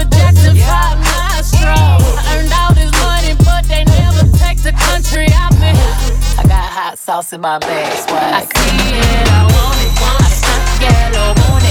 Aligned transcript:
Negro 0.00 0.16
Jackson 0.16 0.56
5 0.56 0.98
nostrils. 0.98 2.04
I 2.16 2.38
earned 2.38 2.52
all 2.52 2.74
this 2.74 2.92
money, 3.02 3.34
but 3.44 3.64
they 3.68 3.84
never 3.84 4.24
take 4.38 4.62
the 4.62 4.72
country 4.72 5.26
out 5.34 5.52
me. 5.60 5.72
I 6.38 6.42
got 6.44 6.64
hot 6.64 6.98
sauce 6.98 7.32
in 7.32 7.40
my 7.40 7.58
bag, 7.58 7.92
swag. 8.08 8.34
I 8.34 8.40
see 8.40 8.96
it, 8.96 9.28
I 9.28 9.42
want 9.44 9.80
it. 9.84 9.92
I 10.00 10.28
stunt 10.30 10.80
yellow, 10.80 11.34
want 11.50 11.64
it. 11.64 11.69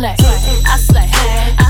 Slay, 0.00 0.16
I 0.64 0.76
slay, 0.78 1.08
I 1.12 1.56
slay, 1.56 1.69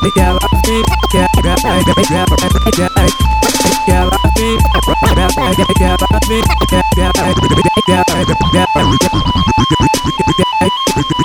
que 0.00 0.20
ela 0.20 0.38
que 0.64 1.16
ela 1.16 1.28
que 1.28 1.38
ela 1.38 1.54
que 1.54 2.14
ela 2.14 2.26
que 2.64 2.82
ela 2.82 2.98
que 3.84 3.92
ela 3.92 4.18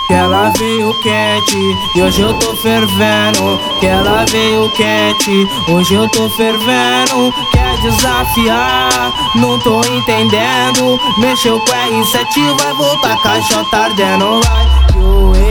que 0.07 0.13
ela 0.13 0.51
veio 0.57 0.93
quente 1.01 1.77
e 1.95 2.01
hoje 2.01 2.21
eu 2.21 2.33
tô 2.35 2.55
fervendo. 2.55 3.59
Que 3.79 3.87
ela 3.87 4.25
veio 4.31 4.69
quente, 4.71 5.47
hoje 5.69 5.93
eu 5.93 6.07
tô 6.09 6.29
fervendo. 6.29 7.33
Quer 7.51 7.77
desafiar, 7.81 9.13
não 9.35 9.59
tô 9.59 9.81
entendendo. 9.81 10.99
Mexeu 11.19 11.59
com 11.59 11.71
R7, 11.71 12.57
vai 12.61 12.73
voltar, 12.73 13.21
caixota 13.21 13.77
ardendo, 13.77 14.41
vai 14.41 14.72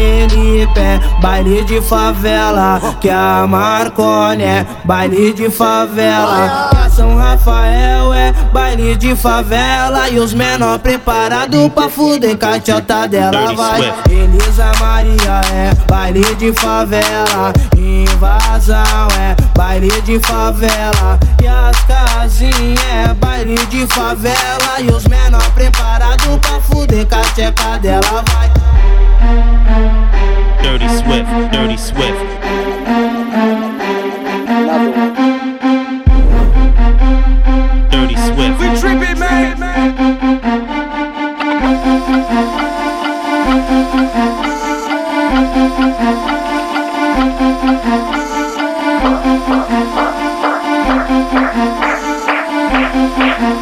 que 0.03 0.25
o 0.25 0.29
Felipe 0.29 0.81
é 0.81 1.01
baile 1.21 1.65
de 1.65 1.81
favela. 1.81 2.81
Que 3.01 3.11
a 3.11 3.47
Marcone 3.47 4.43
é 4.43 4.67
baile 4.85 5.33
de 5.33 5.51
favela. 5.51 6.69
Que 6.71 6.77
a 6.77 6.91
São 6.91 7.17
Rafael 7.17 8.13
é 8.13 8.33
baile 8.53 8.97
de 8.97 9.15
favela 9.17 10.09
E 10.11 10.19
os 10.19 10.35
menor 10.35 10.79
preparado 10.79 11.71
pra 11.71 11.89
fuder 11.89 12.37
com 12.39 12.47
a 12.47 12.61
tchota 12.61 13.09
dela 13.09 13.55
vai 13.55 13.95
Elisa 14.11 14.71
Maria 14.79 15.41
é 15.53 15.75
baile 15.91 16.35
de 16.35 16.53
favela 16.53 17.53
Invasão 17.77 19.09
é 19.19 19.35
baile 19.57 19.91
de 20.03 20.19
favela 20.21 21.19
E 21.43 21.47
as 21.47 21.79
casinhas 21.85 22.79
é 23.11 23.15
baile 23.15 23.57
de 23.67 23.87
favela 23.87 24.81
E 24.81 24.89
os 24.91 25.05
menor 25.05 25.51
preparado 25.55 26.39
pra 26.41 26.61
fuder 26.61 27.07
com 27.07 27.15
a 27.15 27.21
tcheca 27.21 27.79
dela 27.79 28.23
vai 28.33 28.52
Dirty 30.63 30.89
Swift, 30.89 31.31
Dirty 31.53 31.77
Swift. 31.77 32.43
Dirty 37.91 38.17
Swift. 38.17 38.61
We 38.61 38.67
tripping, 38.81 39.19
man. 39.19 39.59
Dirty 53.23 53.62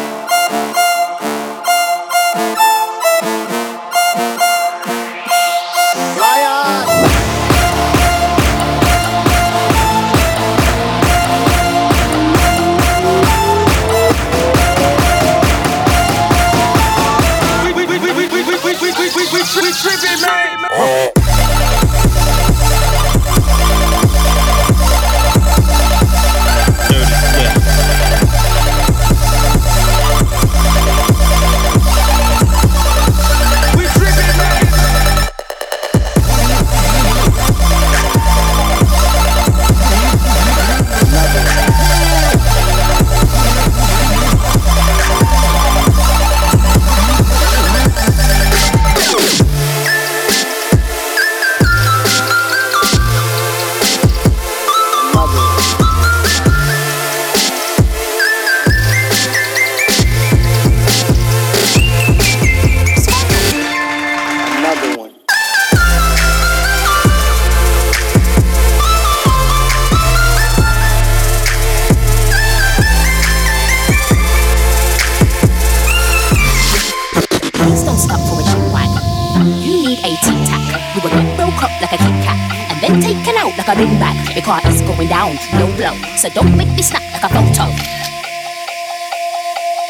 Out 83.51 83.67
like 83.67 83.67
a 83.67 83.79
bin 83.79 83.99
bag 83.99 84.35
because 84.35 84.61
it's 84.65 84.81
going 84.81 85.09
down, 85.09 85.35
low 85.59 85.67
blow. 85.75 85.95
So 86.15 86.29
don't 86.29 86.55
make 86.55 86.69
me 86.69 86.81
snap 86.81 87.01
like 87.11 87.23
a 87.23 87.29
photo. 87.29 87.67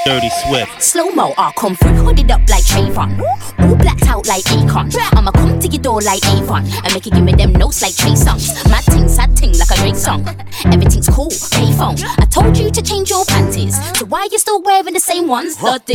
Dirty 0.03 0.29
Swift. 0.29 0.81
Slow 0.81 1.11
mo, 1.11 1.33
I'll 1.37 1.51
come 1.51 1.75
through, 1.75 1.93
hooded 1.93 2.31
up 2.31 2.41
like 2.49 2.63
Trayvon. 2.63 3.21
All 3.59 3.75
blacked 3.75 4.07
out 4.07 4.27
like 4.27 4.43
Akon. 4.45 4.95
I'ma 5.15 5.31
come 5.31 5.59
to 5.59 5.67
your 5.67 5.81
door 5.81 6.01
like 6.01 6.25
Avon 6.25 6.65
and 6.65 6.93
make 6.93 7.05
you 7.05 7.11
give 7.11 7.23
me 7.23 7.33
them 7.33 7.53
notes 7.53 7.83
like 7.83 7.95
Trey 7.95 8.13
Songz. 8.13 8.67
Mad 8.67 8.83
ting, 8.85 9.07
sad 9.07 9.37
ting 9.37 9.55
like 9.59 9.69
a 9.69 9.75
Drake 9.75 9.95
song. 9.95 10.27
Everything's 10.65 11.07
cool, 11.09 11.29
payphone. 11.29 12.03
I 12.19 12.25
told 12.25 12.57
you 12.57 12.71
to 12.71 12.81
change 12.81 13.11
your 13.11 13.25
panties, 13.25 13.77
so 13.95 14.05
why 14.05 14.27
you 14.31 14.39
still 14.39 14.61
wearing 14.63 14.93
the 14.93 14.99
same 14.99 15.27
ones? 15.27 15.55
Dirty, 15.57 15.93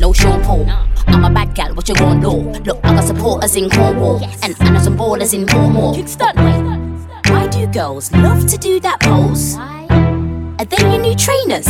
no 0.00 0.12
Sean 0.12 0.42
Paul. 0.42 0.66
I'm 1.06 1.24
a 1.24 1.30
bad 1.30 1.54
gal, 1.54 1.74
what 1.74 1.88
you 1.88 1.94
gon' 1.94 2.20
do? 2.20 2.30
Look, 2.64 2.80
I 2.82 2.94
got 2.94 3.04
supporters 3.04 3.54
in 3.54 3.70
Cornwall 3.70 4.20
and 4.42 4.56
I 4.58 4.70
know 4.70 4.80
some 4.80 4.96
ballers 4.96 5.32
in 5.32 5.46
Cornwall. 5.46 5.94
Kickstart, 5.94 6.34
wait. 6.36 6.77
Why 7.26 7.46
do 7.48 7.66
girls 7.66 8.12
love 8.12 8.46
to 8.46 8.56
do 8.56 8.80
that 8.80 9.00
pose? 9.00 9.56
Are 9.58 10.64
they 10.64 10.82
your 10.88 11.00
new 11.00 11.14
trainers? 11.14 11.66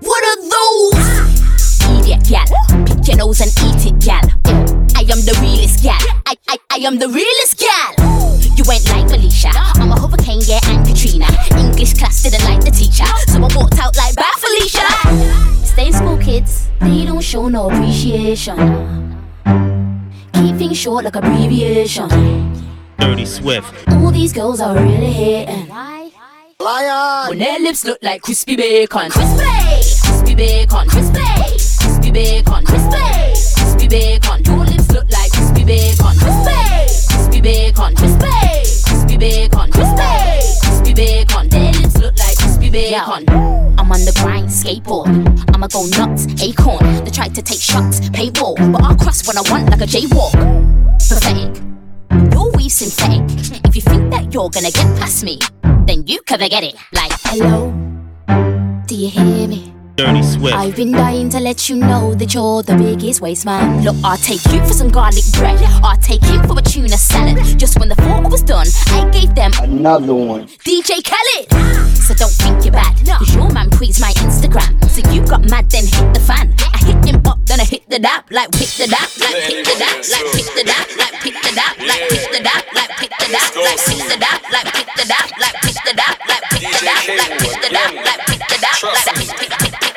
What 0.00 0.22
are 0.24 0.40
those? 0.48 1.38
Idiot 2.00 2.24
gal, 2.28 2.46
pick 2.84 3.06
your 3.08 3.16
nose 3.16 3.40
and 3.40 3.50
eat 3.64 3.86
it, 3.90 3.98
gal. 3.98 4.24
I 4.96 5.02
am 5.02 5.20
the 5.24 5.36
realest 5.40 5.82
gal. 5.82 5.98
I, 6.26 6.36
I, 6.48 6.56
I 6.70 6.76
am 6.78 6.98
the 6.98 7.08
realest 7.08 7.58
gal. 7.58 7.94
You 8.56 8.64
ain't 8.70 8.84
like 8.90 9.08
Felicia. 9.08 9.50
I'm 9.54 9.92
a 9.92 10.00
hurricane, 10.00 10.40
yeah, 10.44 10.60
and 10.64 10.86
Katrina. 10.86 11.26
English 11.56 11.94
class 11.94 12.22
didn't 12.22 12.44
like 12.44 12.64
the 12.64 12.70
teacher, 12.70 13.06
so 13.28 13.38
I 13.38 13.48
walked 13.56 13.78
out 13.78 13.96
like 13.96 14.14
bad 14.16 14.34
Felicia. 14.36 14.86
Stay 15.64 15.86
in 15.88 15.92
school, 15.92 16.18
kids. 16.18 16.68
They 16.80 17.04
don't 17.04 17.22
show 17.22 17.48
no 17.48 17.70
appreciation. 17.70 18.56
Keep 20.32 20.56
things 20.56 20.76
short 20.78 21.04
like 21.04 21.16
abbreviation. 21.16 22.08
Dirty 22.98 23.26
Swift. 23.26 23.88
All 23.88 24.10
these 24.10 24.32
girls 24.32 24.60
are 24.60 24.74
really 24.74 25.12
hating. 25.12 25.68
When 27.28 27.38
their 27.38 27.58
lips 27.60 27.84
look 27.84 27.98
like 28.02 28.22
crispy 28.22 28.56
bacon. 28.56 29.10
Crispy! 29.10 29.44
Crispy 30.02 30.34
bacon. 30.34 30.88
Crispy! 30.88 31.20
Crispy 31.78 32.10
bacon. 32.10 32.64
Crispy! 32.64 32.98
Crispy 33.56 33.88
bacon. 33.88 34.44
Your 34.44 34.64
lips 34.64 34.90
look 34.92 35.08
like 35.10 35.30
crispy 35.32 35.64
bacon. 35.64 36.16
Crispy! 36.18 36.58
Crispy 37.14 37.40
bacon. 37.40 37.94
Crispy! 37.94 38.28
Crispy 38.84 39.16
bacon. 39.16 39.70
Crispy! 39.70 40.12
Crispy 40.60 40.94
bacon. 40.94 41.48
Their 41.48 41.72
lips 41.72 41.98
look 41.98 42.18
like 42.18 42.36
crispy 42.36 42.70
bacon. 42.70 43.28
I'm 43.78 43.92
on 43.92 44.04
the 44.04 44.12
grind, 44.20 44.48
skateboard. 44.48 45.08
I'ma 45.54 45.68
go 45.68 45.86
nuts, 45.96 46.26
acorn. 46.42 47.04
They 47.04 47.10
try 47.10 47.28
to 47.28 47.42
take 47.42 47.60
shots, 47.60 48.00
paywall. 48.10 48.56
But 48.72 48.82
I'll 48.82 48.96
cross 48.96 49.26
when 49.26 49.38
I 49.38 49.42
want 49.50 49.70
like 49.70 49.80
a 49.80 49.86
jaywalk. 49.86 50.32
Pathetic. 51.08 51.62
Your 52.10 52.50
weave 52.52 52.72
synthetic. 52.72 53.22
If 53.64 53.76
you 53.76 53.82
think 53.82 54.10
that 54.10 54.32
you're 54.32 54.50
gonna 54.50 54.70
get 54.70 54.86
past 54.98 55.24
me, 55.24 55.38
then 55.86 56.06
you 56.06 56.20
can 56.22 56.38
forget 56.38 56.64
it. 56.64 56.74
Like, 56.92 57.12
hello, 57.24 57.72
do 58.86 58.94
you 58.94 59.08
hear 59.10 59.48
me? 59.48 59.77
Dirty 59.98 60.22
Swift. 60.22 60.54
I've 60.54 60.76
been 60.76 60.92
dying 60.92 61.28
to 61.30 61.40
let 61.40 61.68
you 61.68 61.74
know 61.74 62.14
that 62.14 62.32
you're 62.32 62.62
the 62.62 62.76
biggest 62.76 63.20
waste 63.20 63.44
man. 63.44 63.82
Look, 63.82 63.96
I'll 64.04 64.16
take 64.16 64.38
you 64.54 64.62
for 64.62 64.72
some 64.72 64.94
garlic 64.94 65.26
bread. 65.34 65.58
I'll 65.82 65.98
take 65.98 66.22
him 66.22 66.38
for 66.46 66.54
a 66.56 66.62
tuna 66.62 66.94
salad. 66.94 67.34
Just 67.58 67.80
when 67.80 67.88
the 67.88 67.96
thought 67.96 68.30
was 68.30 68.44
done, 68.44 68.68
I 68.94 69.10
gave 69.10 69.34
them 69.34 69.50
Another 69.58 70.14
one. 70.14 70.46
DJ 70.62 71.02
Khaled. 71.02 71.50
So 71.98 72.14
don't 72.14 72.30
think 72.30 72.62
you're 72.62 72.78
bad, 72.78 72.94
cause 73.18 73.34
your 73.34 73.50
man 73.50 73.70
praised 73.70 74.00
my 74.00 74.14
Instagram. 74.22 74.78
So 74.86 75.02
you 75.10 75.26
got 75.26 75.42
mad, 75.50 75.68
then 75.68 75.82
hit 75.82 76.14
the 76.14 76.20
fan. 76.20 76.54
I 76.72 76.78
hit 76.78 77.02
him 77.02 77.18
up, 77.26 77.42
then 77.46 77.58
I 77.58 77.64
hit 77.64 77.82
the 77.90 77.98
dap, 77.98 78.30
like 78.30 78.52
pick 78.52 78.70
the 78.78 78.86
dap, 78.86 79.10
like 79.18 79.34
pick 79.50 79.66
the 79.66 79.74
dap, 79.82 79.98
like 80.14 80.30
pick 80.30 80.46
the 80.54 80.62
dap, 80.62 80.86
like 80.94 81.18
pick 81.26 81.34
the 81.42 81.50
dap, 81.58 81.74
like 81.82 82.06
pick 82.06 82.22
the 82.30 82.38
dap, 82.38 82.64
like 82.70 82.90
pick 83.02 83.10
the 83.18 83.26
dap, 83.34 83.50
like 83.58 83.82
pick 83.82 84.06
the 84.14 84.22
dap, 84.30 84.46
like 84.46 84.70
pick 84.78 84.86
the 84.94 85.04
dap, 85.10 85.26
like 85.42 85.58
pick 85.58 85.76
the 85.82 85.94
dap, 85.98 86.14
like 86.22 86.46
pick 86.54 86.62
the 86.62 86.86
dap, 86.86 87.02
like 87.02 87.34
pick 87.34 87.58
the 87.58 87.70
dap, 87.74 87.92
like 87.98 88.22
pick 88.30 88.46
the 88.46 88.58
dap, 88.62 88.78
like 88.78 88.94
pick 88.94 89.08
pick 89.18 89.18
pick 89.18 89.28
pick 89.28 89.50
pick 89.50 89.58
pick 89.58 89.80
pick 89.80 89.87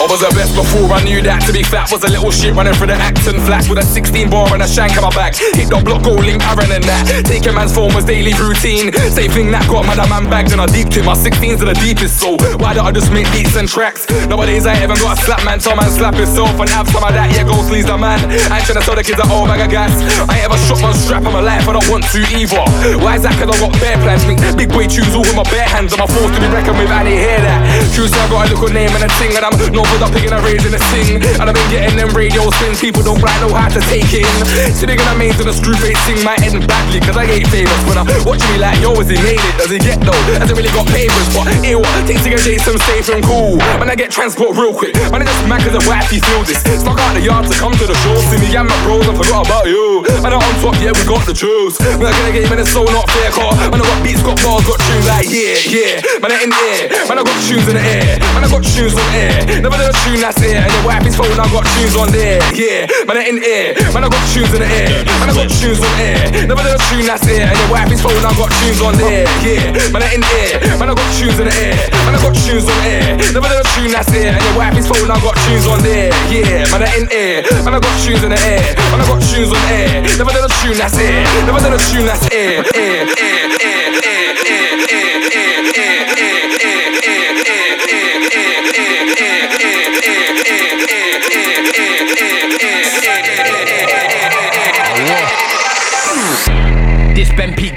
I 0.00 0.08
was 0.08 0.24
the 0.24 0.32
best 0.32 0.56
before 0.56 0.88
I 0.96 1.04
knew 1.04 1.20
that 1.28 1.44
to 1.44 1.52
be 1.52 1.60
fat 1.60 1.92
was 1.92 2.00
a 2.00 2.08
little 2.08 2.32
shit 2.32 2.56
running 2.56 2.72
through 2.72 2.88
the 2.88 2.96
Acton 2.96 3.36
flats 3.44 3.68
with 3.68 3.76
a 3.76 3.84
16 3.84 4.32
bar 4.32 4.48
and 4.48 4.64
a 4.64 4.68
shank 4.68 4.96
in 4.96 5.04
my 5.04 5.12
back. 5.12 5.36
Hit 5.36 5.68
the 5.68 5.76
block, 5.76 6.00
go 6.00 6.16
link 6.16 6.40
Aaron 6.40 6.72
and 6.72 6.80
that. 6.88 7.04
Taking 7.28 7.52
man's 7.52 7.76
phone 7.76 7.92
was 7.92 8.08
daily 8.08 8.32
routine. 8.40 8.88
Same 9.12 9.28
thing 9.28 9.52
that 9.52 9.68
got 9.68 9.84
my 9.84 9.92
man 10.08 10.24
bagged 10.32 10.56
and 10.56 10.60
I 10.64 10.64
deeped 10.72 10.96
it. 10.96 11.04
My 11.04 11.12
16s 11.12 11.60
are 11.60 11.68
the 11.68 11.76
deepest, 11.84 12.16
so 12.16 12.40
why 12.56 12.72
don't 12.72 12.88
I 12.88 12.96
just 12.96 13.12
make 13.12 13.28
beats 13.28 13.60
and 13.60 13.68
tracks? 13.68 14.08
Nowadays 14.24 14.64
I 14.64 14.80
even 14.80 14.96
got 14.96 15.20
a 15.20 15.20
slap 15.20 15.44
man, 15.44 15.60
tell 15.60 15.76
man 15.76 15.92
slap 15.92 16.16
himself 16.16 16.56
and 16.56 16.72
have 16.72 16.88
some 16.88 17.04
of 17.04 17.12
that. 17.12 17.36
Yeah, 17.36 17.44
go 17.44 17.60
sleeves 17.68 17.84
the 17.84 18.00
man. 18.00 18.24
I 18.48 18.56
ain't 18.56 18.64
tryna 18.64 18.80
tell 18.80 18.96
the 18.96 19.04
kids 19.04 19.20
a 19.20 19.28
whole 19.28 19.44
bag 19.44 19.60
of 19.60 19.68
gas. 19.68 19.92
I 20.24 20.40
ain't 20.40 20.48
ever 20.48 20.56
shot 20.64 20.80
one 20.80 20.96
strap 20.96 21.28
in 21.28 21.32
my 21.36 21.44
life, 21.44 21.68
I 21.68 21.76
don't 21.76 21.88
want 21.92 22.08
to 22.08 22.24
either. 22.40 22.64
Why 23.04 23.20
is 23.20 23.28
that? 23.28 23.36
Cause 23.36 23.52
I 23.52 23.56
got 23.60 23.76
bare 23.76 24.00
plans, 24.00 24.24
make 24.24 24.40
big 24.56 24.72
boy 24.72 24.88
choose 24.88 25.12
all 25.12 25.28
with 25.28 25.36
my 25.36 25.44
bare 25.52 25.68
hands. 25.68 25.92
I'm 25.92 26.00
a 26.00 26.08
force 26.08 26.32
to 26.32 26.40
be 26.40 26.48
reckoned 26.48 26.80
with, 26.80 26.88
I 26.88 27.04
didn't 27.04 27.20
hear 27.20 27.40
that. 27.44 27.60
True, 27.92 28.08
so 28.08 28.16
I 28.16 28.32
got 28.32 28.48
a 28.48 28.56
little 28.56 28.72
name 28.72 28.96
and 28.96 29.04
a 29.04 29.10
ting, 29.20 29.36
and 29.36 29.44
I'm 29.44 29.52
no 29.76 29.84
up 29.98 30.14
picking 30.14 30.30
a 30.30 30.38
raise 30.46 30.62
and 30.62 30.78
a 30.78 30.82
sing. 30.94 31.18
And 31.42 31.50
I've 31.50 31.58
been 31.58 31.70
getting 31.74 31.98
them 31.98 32.14
radio 32.14 32.46
spins, 32.54 32.78
people 32.78 33.02
don't 33.02 33.18
quite 33.18 33.34
know 33.42 33.50
how 33.50 33.66
to 33.66 33.82
take 33.90 34.14
in. 34.14 34.30
So 34.78 34.86
they 34.86 34.94
gonna 34.94 35.18
to 35.34 35.44
the 35.44 35.52
screw 35.52 35.74
face 35.82 35.98
sing 36.06 36.22
my 36.22 36.38
head 36.38 36.54
badly, 36.70 37.00
cause 37.02 37.16
I 37.16 37.26
ain't 37.26 37.48
famous. 37.50 37.80
When 37.88 37.98
I'm 37.98 38.06
watching 38.22 38.46
me 38.54 38.58
like, 38.62 38.78
yo, 38.78 38.94
is 39.02 39.10
he 39.10 39.18
made 39.24 39.40
it? 39.40 39.54
Does 39.58 39.70
he 39.74 39.78
get 39.82 39.98
though? 40.00 40.16
Hasn't 40.38 40.54
really 40.54 40.70
got 40.70 40.86
papers, 40.88 41.28
but 41.34 41.50
ew, 41.64 41.82
things 42.06 42.22
to 42.24 42.30
get 42.30 42.40
Jason 42.46 42.78
safe 42.86 43.08
and 43.10 43.24
cool. 43.24 43.58
When 43.80 43.90
I 43.90 43.96
get 43.96 44.10
transport 44.14 44.56
real 44.56 44.72
quick, 44.76 44.94
man, 45.10 45.22
I 45.22 45.26
just 45.26 45.42
mad 45.48 45.64
cause 45.64 45.74
the 45.74 45.84
wifey 45.88 46.20
feel 46.20 46.44
this. 46.44 46.60
Stuck 46.60 47.00
out 47.00 47.12
the 47.16 47.24
yard 47.24 47.48
to 47.48 47.56
come 47.58 47.72
to 47.76 47.86
the 47.88 47.96
show, 48.04 48.16
see 48.28 48.38
me 48.38 48.52
and 48.54 48.68
my 48.68 48.76
bros, 48.84 49.08
I 49.08 49.14
forgot 49.16 49.48
about 49.48 49.66
you. 49.66 50.04
Man, 50.22 50.32
I'm 50.36 50.42
on 50.44 50.54
top, 50.60 50.76
yeah, 50.80 50.92
we 50.92 51.02
got 51.08 51.24
the 51.24 51.34
juice. 51.34 51.80
Man, 51.80 52.08
I 52.08 52.12
get 52.12 52.28
a 52.28 52.32
game 52.32 52.50
and 52.52 52.60
it's 52.60 52.72
so 52.72 52.84
not 52.84 53.08
fair, 53.10 53.30
car. 53.32 53.52
Man, 53.72 53.80
I 53.80 53.84
got 53.84 54.00
beats, 54.04 54.22
got 54.22 54.36
bars, 54.44 54.64
got 54.68 54.80
tunes 54.80 55.06
like, 55.08 55.28
yeah, 55.28 55.56
yeah. 55.64 56.04
Man, 56.20 56.32
I 56.32 56.44
in 56.44 56.50
the 56.52 56.60
air, 56.60 56.84
man, 57.08 57.16
I 57.16 57.22
got 57.24 57.38
tunes 57.48 57.66
in 57.68 57.76
the 57.76 57.84
air. 57.84 58.20
Man, 58.36 58.44
I 58.44 58.48
got 58.48 58.64
tunes 58.64 58.96
on 58.96 59.08
air. 59.16 59.60
Never 59.64 59.79
did 59.80 59.88
a 59.88 59.96
tune 60.04 60.20
that's 60.20 60.36
air. 60.44 60.60
And 60.60 60.72
your 60.76 60.84
wifey's 60.84 61.16
phone, 61.16 61.32
I 61.32 61.48
got 61.48 61.64
tunes 61.64 61.96
on 61.96 62.12
there, 62.12 62.38
yeah. 62.52 62.84
Man, 63.08 63.16
in 63.24 63.40
air, 63.40 63.72
man, 63.96 64.04
I 64.04 64.08
got 64.12 64.20
tunes 64.28 64.52
in 64.52 64.60
the 64.60 64.68
air. 64.68 65.04
Man, 65.08 65.28
I 65.28 65.32
got 65.32 65.48
tunes 65.48 65.80
on 65.80 65.92
air. 65.96 66.20
Never 66.44 66.62
did 66.62 66.76
a 66.76 66.80
tune 66.92 67.06
that's 67.08 67.24
air. 67.24 67.48
And 67.48 67.56
your 67.56 67.70
wifey's 67.72 68.02
phone, 68.04 68.20
I 68.20 68.32
got 68.36 68.52
tunes 68.60 68.80
on 68.84 68.94
there, 69.00 69.24
yeah. 69.40 69.72
Man, 69.88 70.04
in 70.12 70.22
air, 70.36 70.60
man, 70.76 70.92
I 70.92 70.94
got 70.94 71.08
tunes 71.16 71.38
in 71.40 71.48
the 71.48 71.54
air. 71.56 71.76
Man, 72.04 72.14
I 72.14 72.20
got 72.20 72.34
tunes 72.36 72.68
on 72.68 72.80
air. 72.84 73.16
Never 73.32 73.48
a 73.48 73.64
tune 73.72 73.92
that's 73.96 74.12
air. 74.12 74.36
And 74.36 74.44
your 74.44 74.56
wifey's 74.60 74.86
phone, 74.86 75.08
I 75.08 75.16
got 75.16 75.36
tunes 75.48 75.66
on 75.66 75.80
there, 75.80 76.12
yeah. 76.28 76.68
Man, 76.68 76.84
in 77.00 77.06
air, 77.08 77.40
man, 77.64 77.74
I 77.74 77.80
got 77.80 77.94
tunes 78.04 78.20
in 78.20 78.30
the 78.30 78.40
air. 78.40 78.60
Man, 78.92 79.00
I 79.00 79.04
got 79.08 79.20
tunes 79.24 79.48
on 79.48 79.62
air. 79.72 80.04
Never 80.20 80.32
did 80.36 80.44
a 80.44 80.52
tune 80.60 80.76
that's 80.76 80.96
air. 81.00 81.24
Never 81.48 81.60
did 81.64 81.72
a 81.72 81.80
tune 81.88 82.04
that's 82.04 82.28
air, 82.28 82.60
air, 82.76 83.08
air, 83.16 83.39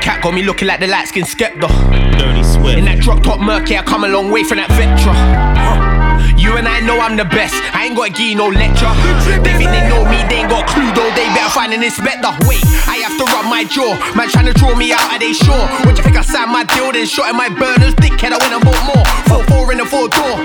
cat 0.03 0.19
got 0.19 0.35
me 0.35 0.43
looking 0.43 0.67
like 0.67 0.83
the 0.83 0.87
light 0.87 1.07
skinned 1.07 1.31
Skepta. 1.31 1.71
Dirty 2.19 2.43
Swift. 2.43 2.75
In 2.75 2.83
that 2.91 2.99
drop 2.99 3.23
top 3.23 3.39
murky, 3.39 3.79
I 3.79 3.83
come 3.87 4.03
a 4.03 4.11
long 4.11 4.27
way 4.35 4.43
from 4.43 4.59
that 4.59 4.67
Vectra. 4.75 5.15
You 6.35 6.59
and 6.59 6.67
I 6.67 6.83
know 6.83 6.99
I'm 6.99 7.15
the 7.15 7.23
best. 7.23 7.55
I 7.71 7.87
ain't 7.87 7.95
got 7.95 8.11
to 8.11 8.13
give 8.13 8.35
no 8.35 8.51
lecture. 8.51 8.91
They 9.47 9.55
think 9.55 9.71
they 9.71 9.87
know 9.87 10.03
me, 10.03 10.19
they 10.27 10.43
ain't 10.43 10.51
got 10.51 10.67
a 10.67 10.71
clue 10.75 10.91
though. 10.91 11.07
They 11.15 11.23
better 11.31 11.55
find 11.55 11.71
an 11.71 11.79
inspector. 11.79 12.35
Wait, 12.43 12.59
I 12.83 12.99
have 13.07 13.15
to 13.15 13.23
rub 13.31 13.47
my 13.47 13.63
jaw. 13.63 13.95
Man 14.11 14.27
trying 14.27 14.51
to 14.51 14.55
draw 14.59 14.75
me 14.75 14.91
out, 14.91 15.07
are 15.07 15.23
they 15.23 15.31
sure? 15.31 15.63
What 15.87 15.95
you 15.95 16.03
think 16.03 16.19
I 16.19 16.25
signed 16.27 16.51
my 16.51 16.67
deal? 16.67 16.91
Then 16.91 17.07
shot 17.07 17.31
in 17.31 17.39
my 17.39 17.47
burners. 17.47 17.95
Dickhead, 17.95 18.35
I 18.35 18.39
went 18.43 18.59
and 18.59 18.63
bought 18.67 18.83
more. 18.83 19.07
Four 19.31 19.41
four 19.47 19.71
in 19.71 19.79
the 19.79 19.87
four 19.87 20.11
door. 20.11 20.35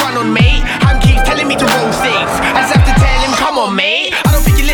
Run 0.00 0.16
on, 0.16 0.32
mate. 0.32 0.64
Ham 0.88 0.96
keeps 1.04 1.20
telling 1.28 1.44
me 1.44 1.56
to 1.60 1.66
roll 1.68 1.92
safe. 2.00 2.32
I 2.56 2.64
just 2.64 2.72
have 2.72 2.86
to 2.88 2.94
tell 2.96 3.18
him, 3.28 3.36
come 3.36 3.60
on, 3.60 3.76
mate. 3.76 3.95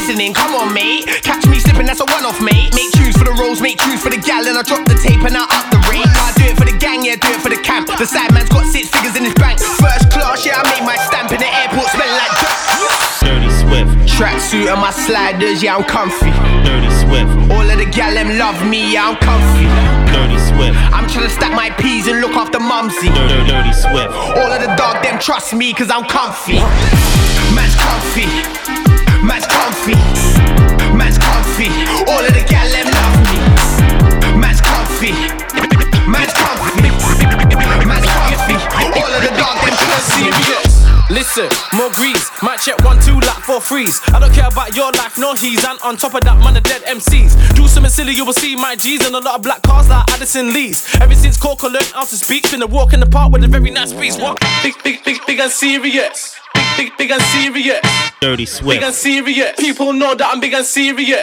Listening. 0.02 0.34
Come 0.34 0.54
on, 0.58 0.74
mate. 0.74 1.06
Catch 1.22 1.46
me 1.46 1.58
slipping, 1.62 1.86
that's 1.86 2.00
a 2.00 2.04
one-off, 2.10 2.42
mate. 2.42 2.74
Make 2.74 2.90
tunes 2.90 3.14
for 3.14 3.22
the 3.22 3.34
rolls, 3.38 3.62
make 3.62 3.78
tunes 3.78 4.02
for 4.02 4.10
the 4.10 4.18
gal, 4.18 4.42
and 4.42 4.58
I 4.58 4.62
drop 4.62 4.82
the 4.82 4.98
tape 4.98 5.22
and 5.22 5.38
I 5.38 5.46
up 5.46 5.70
the 5.70 5.78
rate. 5.86 6.02
I 6.02 6.34
do 6.34 6.50
it 6.50 6.58
for 6.58 6.66
the 6.66 6.74
gang, 6.74 7.06
yeah, 7.06 7.14
do 7.14 7.30
it 7.30 7.38
for 7.38 7.48
the 7.48 7.62
camp. 7.62 7.86
The 7.86 8.06
side 8.06 8.34
man's 8.34 8.50
got 8.50 8.66
six 8.66 8.90
figures 8.90 9.14
in 9.14 9.22
his 9.24 9.34
bank. 9.38 9.62
First 9.78 10.10
class, 10.10 10.42
yeah, 10.42 10.58
I 10.58 10.66
made 10.74 10.82
my 10.82 10.98
stamp 11.06 11.30
in 11.30 11.38
the 11.38 11.46
airport, 11.46 11.86
smell 11.94 12.10
like 12.18 12.34
dirt. 12.42 12.58
Dirty 13.22 13.50
Swift. 13.62 13.90
Tracksuit 14.10 14.66
and 14.66 14.80
my 14.82 14.90
sliders, 14.90 15.62
yeah, 15.62 15.78
I'm 15.78 15.86
comfy. 15.86 16.34
Dirty 16.66 16.90
Swift. 16.98 17.30
All 17.54 17.62
of 17.62 17.78
the 17.78 17.86
gal 17.86 18.10
them 18.10 18.34
love 18.34 18.58
me, 18.66 18.98
yeah, 18.98 19.06
I'm 19.06 19.18
comfy. 19.22 19.70
Dirty 20.10 20.38
Swift. 20.50 20.74
I'm 20.90 21.06
trying 21.06 21.30
to 21.30 21.32
stack 21.32 21.54
my 21.54 21.70
peas 21.78 22.10
and 22.10 22.18
look 22.18 22.34
after 22.34 22.58
mumsy. 22.58 23.06
Dirty, 23.06 23.46
dirty 23.46 23.72
Swift. 23.72 24.10
All 24.34 24.50
of 24.50 24.58
the 24.58 24.74
dog 24.74 24.98
them 25.06 25.22
trust 25.22 25.54
me, 25.54 25.70
cause 25.72 25.94
I'm 25.94 26.10
comfy. 26.10 26.58
Man's 27.54 27.76
comfy. 27.78 28.81
Man's 29.22 29.46
comfy. 29.46 29.94
Man's 30.98 31.18
comfy. 31.18 31.68
All 32.10 32.20
of 32.20 32.34
the 32.34 32.44
gal 32.48 32.68
them 32.70 32.90
love 32.90 33.16
me. 33.22 33.38
Man's 34.38 34.60
comfy. 34.60 35.12
Man's 36.10 36.34
comfy. 36.34 36.90
Man's 37.86 38.06
comfy. 38.06 38.56
All 38.98 39.12
of 39.14 39.22
the 39.22 39.32
dog 39.38 39.56
them 39.62 39.76
serious. 40.02 40.82
Listen, 41.08 41.48
more 41.76 41.90
grease. 41.92 42.30
Might 42.42 42.58
check 42.58 42.82
one, 42.84 43.00
two, 43.00 43.14
lap 43.20 43.42
four 43.42 43.60
threes. 43.60 44.00
I 44.08 44.18
don't 44.18 44.32
care 44.32 44.48
about 44.48 44.74
your 44.74 44.90
life, 44.92 45.16
no 45.18 45.34
he's. 45.34 45.64
And 45.64 45.78
on 45.82 45.96
top 45.96 46.14
of 46.14 46.22
that, 46.22 46.38
man, 46.40 46.54
the 46.54 46.60
dead 46.60 46.82
MCs. 46.82 47.54
Do 47.54 47.68
something 47.68 47.90
silly, 47.90 48.12
you 48.14 48.24
will 48.24 48.32
see 48.32 48.56
my 48.56 48.74
G's 48.74 49.06
and 49.06 49.14
a 49.14 49.20
lot 49.20 49.36
of 49.36 49.42
black 49.42 49.62
cars 49.62 49.88
like 49.88 50.08
Addison 50.10 50.52
Lee's. 50.52 50.84
Ever 51.00 51.14
since 51.14 51.36
Coco 51.36 51.68
learned 51.68 51.92
how 51.94 52.04
to 52.04 52.16
speak, 52.16 52.44
finna 52.44 52.68
walk 52.68 52.92
in 52.92 53.00
the 53.00 53.06
park 53.06 53.30
with 53.32 53.44
a 53.44 53.48
very 53.48 53.70
nice 53.70 53.92
breeze. 53.92 54.16
What? 54.16 54.42
Big, 54.62 54.74
big, 54.82 55.04
big, 55.04 55.24
big 55.26 55.38
and 55.38 55.52
serious. 55.52 56.41
Big, 56.76 56.96
big, 56.96 57.10
and 57.10 57.22
serious. 57.22 57.80
Dirty 58.20 58.46
Swift. 58.46 58.80
Big 58.80 58.82
and 58.82 58.94
serious. 58.94 59.52
People 59.58 59.92
know 59.92 60.14
that 60.14 60.30
I'm 60.32 60.40
big 60.40 60.54
and 60.54 60.64
serious. 60.64 61.22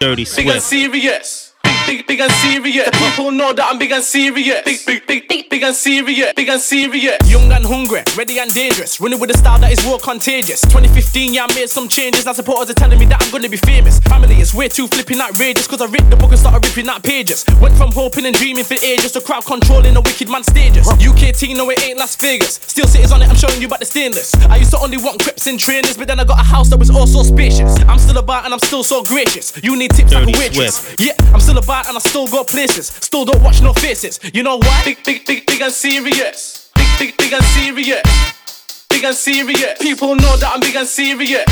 Dirty 0.00 0.24
Swift. 0.24 0.46
Big 0.46 0.54
and 0.54 0.62
serious. 0.62 1.45
Big, 1.86 1.98
big, 1.98 2.06
big 2.06 2.20
and 2.20 2.32
serious. 2.32 2.84
The 2.86 2.90
people 2.90 3.30
know 3.30 3.52
that 3.52 3.64
I'm 3.70 3.78
big 3.78 3.92
and 3.92 4.02
serious. 4.02 4.62
Big, 4.64 4.84
big, 4.84 5.06
big, 5.06 5.28
big, 5.28 5.48
big 5.48 5.62
and 5.62 5.74
serious. 5.74 6.32
Big 6.34 6.48
and 6.48 6.60
serious. 6.60 7.16
Young 7.30 7.52
and 7.52 7.64
hungry, 7.64 8.02
ready 8.16 8.38
and 8.38 8.52
dangerous. 8.52 9.00
Running 9.00 9.20
with 9.20 9.30
a 9.30 9.38
style 9.38 9.58
that 9.60 9.70
is 9.70 9.84
more 9.86 9.98
contagious. 9.98 10.60
2015, 10.62 11.34
yeah, 11.34 11.46
I 11.48 11.54
made 11.54 11.70
some 11.70 11.88
changes. 11.88 12.26
Now 12.26 12.32
supporters 12.32 12.70
are 12.70 12.74
telling 12.74 12.98
me 12.98 13.06
that 13.06 13.22
I'm 13.22 13.30
gonna 13.30 13.48
be 13.48 13.56
famous. 13.56 14.00
Family 14.00 14.34
is 14.40 14.52
way 14.52 14.68
too 14.68 14.88
flipping 14.88 15.20
outrageous. 15.20 15.68
Cause 15.68 15.80
I 15.80 15.86
ripped 15.86 16.10
the 16.10 16.16
book 16.16 16.30
and 16.30 16.38
started 16.38 16.66
ripping 16.66 16.88
out 16.88 17.04
pages. 17.04 17.44
Went 17.60 17.76
from 17.76 17.92
hoping 17.92 18.26
and 18.26 18.34
dreaming 18.34 18.64
for 18.64 18.74
ages 18.82 19.12
to 19.12 19.20
crowd 19.20 19.44
controlling 19.44 19.94
the 19.94 20.00
wicked 20.00 20.28
man 20.28 20.42
stages. 20.42 20.88
UK 20.88 21.34
team, 21.34 21.56
no, 21.56 21.70
it 21.70 21.82
ain't 21.84 21.98
Las 21.98 22.16
Vegas. 22.16 22.58
Still 22.66 22.86
cities 22.86 23.12
on 23.12 23.22
it, 23.22 23.28
I'm 23.28 23.36
showing 23.36 23.60
you 23.60 23.68
about 23.68 23.78
the 23.78 23.86
stainless. 23.86 24.34
I 24.50 24.56
used 24.56 24.72
to 24.72 24.78
only 24.78 24.98
want 24.98 25.22
crips 25.22 25.46
and 25.46 25.58
trainers, 25.58 25.96
but 25.96 26.08
then 26.08 26.18
I 26.18 26.24
got 26.24 26.40
a 26.40 26.44
house 26.44 26.68
that 26.70 26.78
was 26.78 26.90
also 26.90 27.22
spacious. 27.22 27.78
I'm 27.86 27.98
still 27.98 28.18
about 28.18 28.44
and 28.44 28.52
I'm 28.52 28.60
still 28.60 28.82
so 28.82 29.04
gracious. 29.04 29.52
You 29.62 29.76
need 29.76 29.92
tips 29.92 30.12
like 30.12 30.26
a 30.26 30.38
waitress. 30.38 30.76
Swift. 30.76 31.00
Yeah, 31.00 31.14
I'm 31.32 31.40
still 31.40 31.58
about 31.58 31.75
and 31.86 31.96
I 31.96 32.00
still 32.00 32.26
got 32.26 32.48
places. 32.48 32.86
Still 32.86 33.24
don't 33.24 33.42
watch 33.42 33.60
no 33.60 33.72
faces. 33.72 34.18
You 34.32 34.42
know 34.42 34.56
why? 34.56 34.82
Big, 34.84 35.04
big, 35.04 35.26
big, 35.26 35.46
big 35.46 35.60
and 35.60 35.72
serious. 35.72 36.70
Big, 36.74 36.86
big, 36.98 37.16
big 37.18 37.32
and 37.32 37.44
serious. 37.44 38.86
Big 38.88 39.04
and 39.04 39.14
serious. 39.14 39.78
People 39.80 40.14
know 40.16 40.36
that 40.36 40.52
I'm 40.54 40.60
big 40.60 40.76
and 40.76 40.88
serious. 40.88 41.44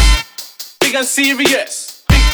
Big 0.80 0.94
and 0.94 1.06
serious. 1.06 1.83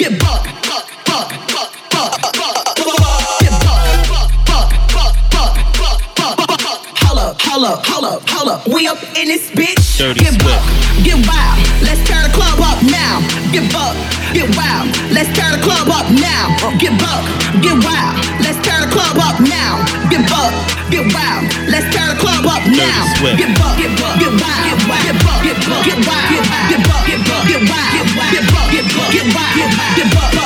big, 0.00 0.20
big, 2.22 2.39
big, 7.40 7.56
big. 7.56 7.60
Holla, 7.60 7.80
holla, 7.84 8.20
holla, 8.20 8.20
holla. 8.26 8.62
We 8.74 8.86
up 8.88 9.02
in 9.16 9.28
this 9.28 9.50
bitch. 9.50 9.98
Dirty 9.98 10.20
get 10.20 10.36
up, 10.44 10.62
get 11.02 11.18
wild. 11.26 11.58
Let's 11.82 12.00
turn 12.08 12.22
the 12.22 12.32
club 12.32 12.60
up 12.60 12.80
now. 12.84 13.20
Get 13.52 13.68
up, 13.74 13.96
get 14.32 14.48
wild. 14.56 14.88
Let's 15.12 15.28
turn 15.36 15.52
the 15.52 15.60
club 15.62 15.88
up 15.88 16.06
now. 16.10 16.54
Get 16.78 16.94
up, 17.02 17.22
get 17.62 17.76
wild. 17.84 18.16
Let's 18.40 18.58
turn 18.62 18.80
the 18.82 18.90
club 18.92 19.18
up 19.18 19.40
now. 19.40 19.84
Get 20.10 20.24
up, 20.30 20.52
get 20.90 21.06
wild. 21.12 21.42
Let's 21.68 21.86
turn 21.94 22.08
the 22.08 22.16
club 22.20 22.46
up 22.46 22.64
now. 22.66 23.00
Get 23.20 23.50
up, 23.60 23.76
get 23.76 23.92
up, 24.00 24.18
get 24.20 24.32
wild. 24.40 24.64
Get 24.64 24.80
wild, 24.88 25.04
get 25.04 25.18
up, 25.20 25.40
get 25.42 25.60
up, 25.68 25.82
get 25.84 26.00
wild. 26.06 26.28
Get 26.30 26.44
up, 26.44 26.66
get 26.68 26.82
up, 26.88 27.02
get 27.08 27.30
up, 27.30 27.42
get 27.48 27.62
wild. 27.66 27.92
Get 27.94 28.16
up, 28.16 28.28
get 28.34 28.44
up, 28.50 28.68
get 28.70 28.86
up, 28.88 29.08
get 29.10 29.26
wild. 29.34 29.54
Get 29.56 29.70
up, 29.70 29.96
get 29.96 30.36
up, 30.36 30.39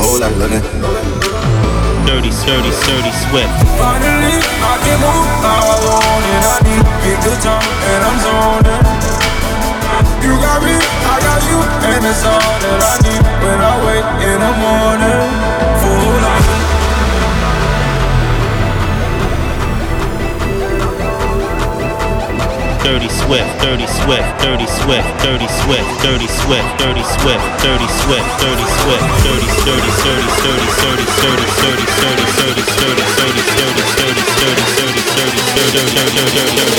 whole 0.00 0.18
lot 0.20 0.32
of 0.32 0.38
loving. 0.38 0.64
Dirty, 2.08 2.32
dirty, 2.42 2.72
dirty 2.88 3.12
Swift. 3.28 3.52
Finally, 3.76 4.36
I 4.40 4.74
can 4.82 4.98
move 5.04 5.28
how 5.44 5.62
I 5.62 5.76
want 5.84 6.24
it. 6.26 6.42
I 6.42 6.56
need 6.66 6.84
pick 7.04 7.18
the 7.22 7.34
time 7.44 7.70
and 7.92 8.00
I'm 8.08 8.18
zoning. 8.24 8.84
You 10.24 10.32
got 10.40 10.60
me, 10.64 10.76
I 10.76 11.16
got 11.20 11.40
you, 11.48 11.58
and 11.92 12.00
it's 12.04 12.24
all 12.24 12.56
that 12.64 12.80
I 12.80 12.94
need 13.04 13.24
when 13.44 13.58
I 13.60 13.72
wake 13.84 14.10
in 14.24 14.38
the 14.40 14.52
morning. 14.60 15.28
Full 15.80 16.29
Dirty 22.82 23.08
Swift, 23.08 23.60
Dirty 23.60 23.86
Swift, 23.86 24.24
Dirty 24.40 24.66
Swift, 24.66 25.04
Dirty 25.22 25.46
Swift, 25.46 25.84
Dirty 26.00 26.26
Swift, 26.26 26.64
Dirty 26.80 27.04
Swift, 27.04 27.44
Dirty 27.60 27.88
Swift, 28.00 28.24
Dirty 28.40 28.64
Swift, 28.80 29.04
Dirty, 29.20 29.44
Dirty, 29.68 29.90
Dirty, 30.00 30.24
Dirty, 30.40 30.64
Dirty, 30.80 31.04
Dirty, 31.04 31.04
Dirty, 31.20 31.44
Dirty, 31.50 31.84
Dirty, 32.00 32.24
Dirty, 32.24 32.24
Dirty, 32.24 32.74
Dirty, 35.40 35.52
Dirty, 35.60 35.76
Dirty, 35.76 35.90
Dirty, 36.30 36.70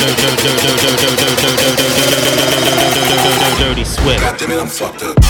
Dirty, 2.52 3.64
Dirty 3.64 3.86
Swift. 3.86 4.22
God 4.22 4.40
damn 4.40 4.52
it, 4.52 4.60
I'm 4.60 4.68
fucked 4.68 5.04
up. 5.04 5.21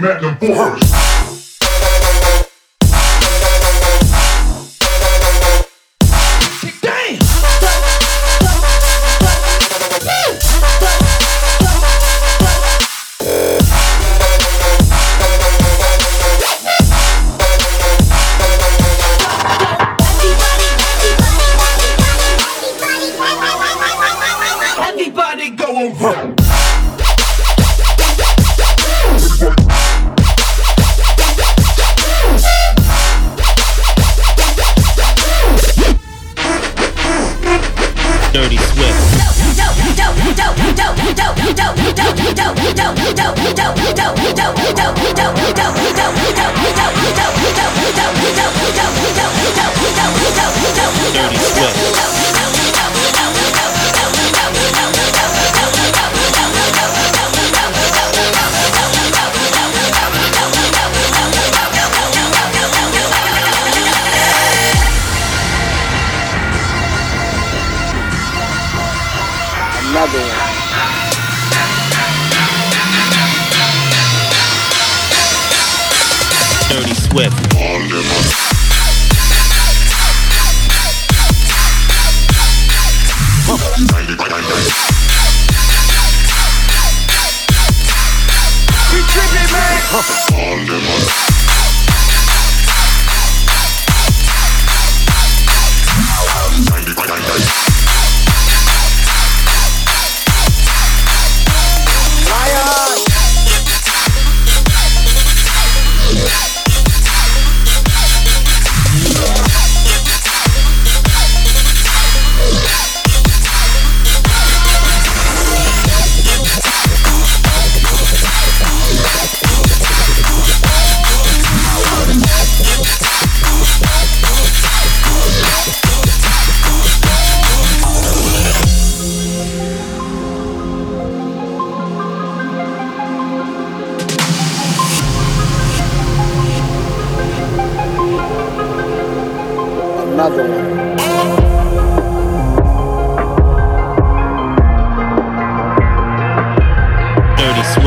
Magnum 0.00 0.36
Force. 0.36 0.87
another 69.98 70.20
one. 70.20 70.30
Dirty 76.68 76.94
Swift. 76.94 77.34
We 88.92 89.00
tripping, 89.02 89.52
man? 89.52 91.27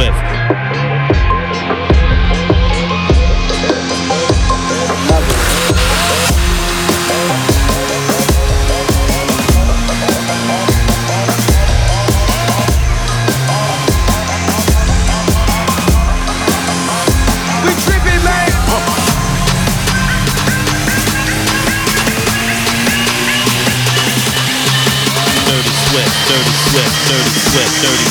Dirty 0.01 0.13
Swift. 0.13 0.31
We 17.63 17.71
tripping, 17.85 18.23
man. 18.25 18.49
Dirty 25.45 25.69
Swift. 25.69 26.27
Dirty 26.27 27.29
Swift. 27.51 27.81
Dirty 27.83 28.10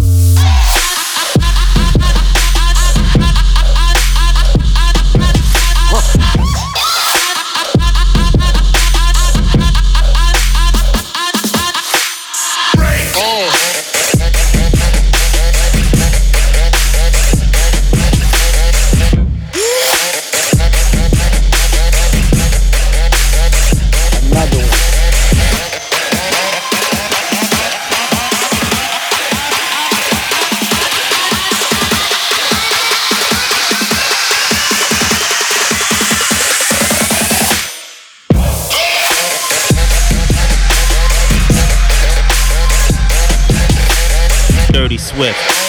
Swift. 45.11 45.60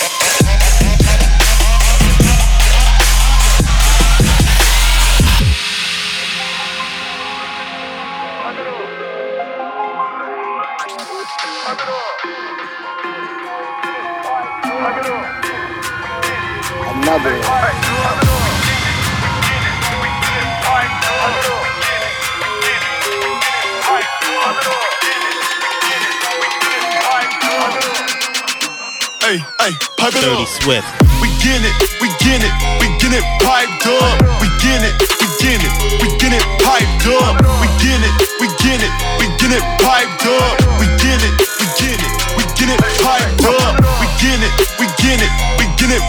Pipe 30.02 30.18
it 30.18 30.26
Dirty 30.26 30.42
up. 30.42 30.48
Swift. 30.50 30.88
We 31.22 31.30
get 31.38 31.62
it, 31.62 31.74
we 32.02 32.10
get 32.18 32.42
it, 32.42 32.54
we 32.82 32.90
get 32.98 33.14
it 33.14 33.22
piped 33.38 33.86
up. 33.86 34.18
We 34.42 34.50
get 34.58 34.82
it, 34.82 34.94
we 34.98 35.26
get 35.38 35.62
it, 35.62 35.72
we 36.02 36.10
get 36.18 36.34
it 36.34 36.42
piped 36.58 37.06
up. 37.06 37.38
We 37.62 37.70
get 37.78 38.02
it, 38.02 38.14
we 38.42 38.50
get 38.58 38.82
it, 38.82 38.92
we 39.22 39.30
get 39.38 39.54
it 39.54 39.62
piped 39.78 40.26
up. 40.26 40.58
We 40.82 40.90
get 40.98 41.22
it, 41.22 41.34
we 41.62 41.66
get 41.78 42.02
it, 42.02 42.12
we 42.34 42.42
get 42.58 42.74
it 42.74 42.82
piped 42.98 43.46
up. 43.46 43.78
We 44.02 44.06
get 44.18 44.42
it, 44.42 44.52
we 44.82 44.86
get 44.98 45.22
it, 45.22 45.30
we 45.62 45.64
get 45.78 45.94
it 45.94 46.02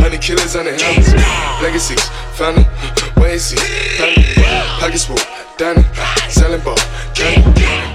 honey 0.00 0.18
killers 0.18 0.56
on 0.56 0.64
the 0.64 0.72
helmets. 0.72 1.12
Legacies, 1.62 2.02
family, 2.34 2.64
and 3.20 3.40
see, 3.40 3.60
family. 4.00 4.24
Pockets 4.80 5.04
full, 5.04 5.20
Danny, 5.56 5.84
selling 6.28 6.62
ball, 6.64 6.78
candy. 7.14 7.46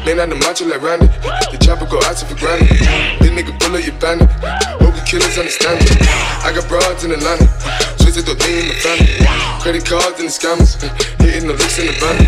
Man 0.06 0.20
out 0.22 0.30
the 0.30 0.36
macho 0.36 0.66
like 0.70 0.82
Randy, 0.82 1.08
the 1.50 1.58
chopper 1.58 1.90
go 1.90 1.98
out 2.06 2.16
to 2.18 2.26
for 2.26 2.38
granted. 2.38 2.70
This 3.20 3.32
nigga 3.34 3.58
pull 3.60 3.76
up 3.76 3.84
your 3.84 3.98
bandit, 3.98 4.30
hope 4.78 4.94
the 4.94 5.04
killers 5.06 5.38
understand 5.38 5.82
it. 5.82 5.98
I 6.46 6.54
got 6.54 6.70
broads 6.70 7.04
in 7.04 7.12
Atlanta, 7.12 7.50
twisted 8.06 8.30
the 8.30 8.38
thing 8.38 8.62
in 8.62 8.68
the 8.70 8.78
family. 8.86 9.18
Credit 9.66 9.82
cards 9.82 10.22
and 10.22 10.30
the 10.30 10.36
scammers, 10.38 10.78
hitting 11.26 11.50
the 11.50 11.58
looks 11.58 11.82
in 11.82 11.90
the 11.90 11.96
van. 11.98 12.22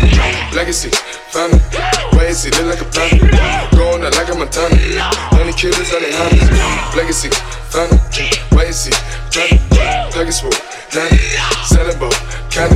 Legacy, 0.50 0.90
family, 1.30 1.62
why 2.18 2.26
is 2.26 2.42
it 2.42 2.50
look 2.58 2.74
like 2.74 2.82
a 2.82 2.88
plan? 2.90 3.14
Going 3.78 4.02
out 4.02 4.10
like 4.18 4.26
a 4.26 4.34
Montana, 4.34 4.74
honey 5.30 5.54
killers 5.54 5.94
on 5.94 6.02
the 6.02 6.10
hammers. 6.10 6.50
Legacy, 6.98 7.30
family, 7.70 7.94
why 8.50 8.66
is 8.66 8.90
it 8.90 8.98
plan? 9.30 9.54
Plug 10.10 10.26
Danny, 10.90 11.20
selling 11.62 11.98
ball, 12.02 12.10
candy. 12.50 12.74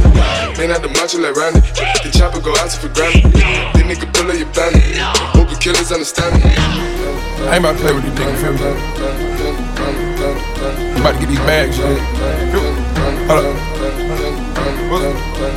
Man 0.54 0.70
out 0.70 0.82
the 0.86 0.88
macho 0.94 1.18
like 1.18 1.34
Randy, 1.34 1.58
the 2.06 2.10
chopper 2.14 2.38
go 2.38 2.54
out 2.62 2.70
for 2.70 2.86
Grammy. 2.94 3.26
Then 3.74 3.90
nigga 3.90 4.06
pull 4.14 4.30
up 4.30 4.38
your 4.38 4.46
bandit, 4.54 4.94
hope 5.34 5.50
the 5.50 5.58
killers 5.58 5.90
understand 5.90 6.38
me. 6.38 6.54
I 7.50 7.58
ain't 7.58 7.66
about 7.66 7.74
to 7.74 7.82
play 7.82 7.94
with 7.98 8.06
you, 8.06 8.14
nigga, 8.14 8.38
feel 8.38 8.54
me? 8.54 9.02
I'm 10.22 11.00
about 11.00 11.14
to 11.14 11.18
get 11.18 11.28
these 11.30 11.38
bags, 11.40 11.78
man. 11.78 13.01
Hold 13.28 13.44
up. 13.44 13.56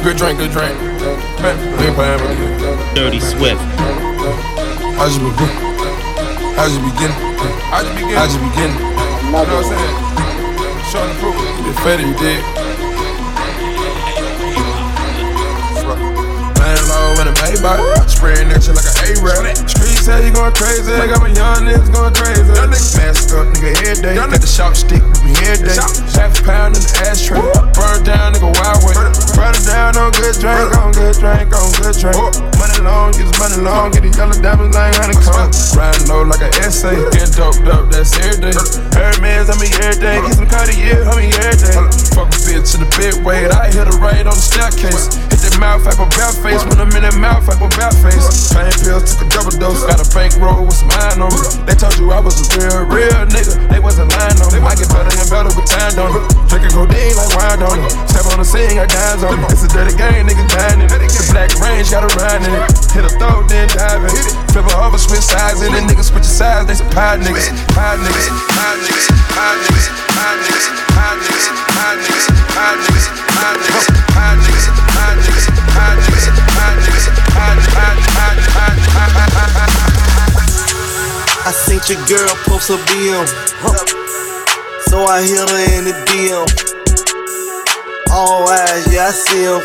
Good 0.03 0.17
drink, 0.17 0.39
good 0.39 0.51
drink. 0.51 0.77
Dirty 2.95 3.19
Swift. 3.19 3.62
How's 4.95 5.17
it 5.17 5.21
begin. 5.21 5.49
How's 6.55 6.73
it 6.75 6.81
begin. 6.81 7.12
How's 7.69 7.86
it 7.86 7.93
begin. 7.95 8.17
I 8.17 8.25
just 8.25 8.39
begin. 8.39 8.71
You 8.71 9.31
know 9.31 9.43
what 9.43 9.49
I'm 9.49 9.67
saying? 9.67 9.95
Showing 10.89 11.12
the 11.12 11.17
proof. 11.19 11.36
The 11.36 11.91
you 12.01 12.15
did. 12.15 12.41
In 17.15 17.29
a 17.29 17.34
Maybach, 17.39 17.79
spraying 18.10 18.49
that 18.49 18.60
shit 18.65 18.75
like 18.75 18.84
an 18.84 19.21
A-Rap. 19.21 19.55
Streets 19.69 20.03
say 20.03 20.25
you 20.25 20.34
going 20.34 20.51
crazy. 20.51 20.91
Got 20.91 21.21
my 21.21 21.29
young 21.31 21.63
niggas 21.63 21.88
going 21.93 22.12
crazy. 22.12 22.43
Mask 22.97 23.31
up, 23.31 23.47
nigga, 23.55 23.71
head 23.77 24.03
every 24.03 24.03
day. 24.03 24.15
Got 24.19 24.36
the 24.36 24.43
sharp 24.43 24.75
stick 24.75 25.04
diamonds 34.55 34.75
like 34.75 34.95
honey 34.95 35.19
cone. 35.19 35.51
Riding 35.75 36.07
low 36.07 36.23
like 36.23 36.41
an 36.41 36.53
essay. 36.63 36.95
Get 37.11 37.35
doped 37.35 37.67
up, 37.67 37.91
that's 37.91 38.15
every 38.23 38.51
day. 38.51 38.55
Hermes, 38.95 39.51
I 39.51 39.55
me 39.59 39.67
every 39.83 39.99
day. 39.99 40.17
Get 40.23 40.35
some 40.39 40.47
Cartier, 40.47 41.03
I 41.03 41.11
mean 41.19 41.33
every 41.43 41.59
day. 41.59 41.75
Fuck 42.15 42.31
a 42.31 42.39
bitch 42.47 42.71
to 42.71 42.77
the 42.79 42.89
big 42.95 43.19
weight. 43.27 43.51
I 43.51 43.67
hit 43.71 43.87
a 43.87 43.95
right 43.99 44.23
on 44.23 44.35
the 44.35 44.45
staircase. 44.45 45.11
Hit 45.31 45.43
that 45.43 45.55
mouth, 45.59 45.83
I 45.83 45.91
a 45.91 46.07
bad 46.15 46.33
face. 46.39 46.63
When 46.63 46.79
I'm 46.79 46.91
in 46.95 47.03
that 47.03 47.19
mouth, 47.19 47.43
I 47.51 47.59
a 47.59 47.67
bad 47.75 47.91
face. 47.99 48.51
Pain 48.55 48.71
pills, 48.79 49.15
took 49.15 49.27
a 49.27 49.29
double 49.35 49.55
dose. 49.59 49.83
Got 49.83 49.99
a 49.99 50.07
bankroll 50.15 50.63
with 50.63 50.79
some 50.79 50.91
iron 51.03 51.27
on 51.27 51.31
me. 51.35 51.67
They 51.67 51.75
told 51.75 51.99
you 51.99 52.11
I 52.15 52.23
was 52.23 52.39
a 52.39 52.45
real, 52.55 52.87
real 52.87 53.27
nigga. 53.27 53.59
They 53.67 53.83
wasn't 53.83 54.11
lying 54.15 54.39
on 54.39 54.49
me. 54.55 54.63
I 54.63 54.73
get 54.79 54.87
better 54.87 55.11
and 55.11 55.27
better 55.27 55.51
with 55.51 55.67
time, 55.67 55.93
don't 55.99 56.15
it? 56.15 56.23
Drinking 56.47 56.71
codeine 56.71 57.15
like 57.19 57.31
wine, 57.35 57.59
don't 57.59 57.83
it? 57.83 57.91
Step 58.07 58.25
on 58.31 58.39
the 58.39 58.47
scene, 58.47 58.79
got 58.79 58.87
dimes 58.87 59.23
on 59.27 59.35
me. 59.43 59.47
It's 59.51 59.67
a 59.67 59.69
dirty 59.69 59.95
game, 59.99 60.23
nigga, 60.31 60.45
dying 60.47 60.79
in 60.79 60.87
it. 60.87 61.11
The 61.11 61.23
black 61.35 61.51
range, 61.59 61.91
got 61.91 62.07
a 62.07 62.11
ride 62.15 62.39
in 62.39 62.51
it. 62.55 62.71
Hit 62.95 63.03
a 63.03 63.11
throat 63.19 63.49
then 63.51 63.67
dive 63.69 64.03
in 64.03 64.15
it. 64.15 64.44
Switch 64.55 65.19
sides, 65.19 65.59
and 65.59 65.75
the 65.75 65.81
niggas 65.81 66.05
switch 66.05 66.23
sides. 66.23 66.67
They 66.67 66.75
some 66.75 66.87
niggas, 66.87 67.19
niggas, 67.19 67.51
niggas, 67.67 68.31
niggas, 68.47 69.11
niggas, 69.35 69.91
niggas, 70.15 70.71
niggas, 70.95 71.51
niggas, 71.75 72.31
niggas, 72.55 73.11
niggas, 73.11 73.19
niggas, 73.19 73.91
niggas, 74.55 74.71
niggas, 74.87 75.51
niggas, 75.51 76.23
niggas, 76.23 76.79
niggas, 76.87 77.15
I 81.43 81.51
seen 81.51 81.81
your 81.91 81.99
girl 82.07 82.33
post 82.47 82.69
a 82.69 82.77
BM. 82.87 83.27
So 84.87 85.03
I 85.03 85.21
hit 85.21 85.49
her 85.49 85.63
in 85.75 85.83
the 85.83 85.91
DM. 86.07 86.47
All 88.09 88.47
yeah, 88.89 89.07
I 89.07 89.11
see 89.11 89.43
him. 89.43 89.59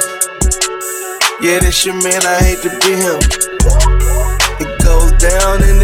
Yeah, 1.41 1.61
that's 1.61 1.87
your 1.87 1.95
man, 2.03 2.27
I 2.27 2.43
hate 2.43 2.63
to 2.63 2.71
be 2.81 2.97
him 2.97 3.50
down 5.21 5.63
in 5.63 5.80